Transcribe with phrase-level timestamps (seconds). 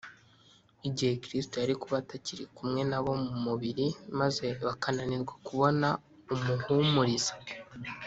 [0.87, 3.87] igihe kristo yari kuba atakiri kumwe na bo mu mubiri
[4.19, 5.87] maze bakananirwa kubona
[6.33, 7.33] umuhumuriza,